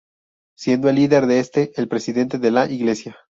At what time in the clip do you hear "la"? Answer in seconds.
2.49-2.65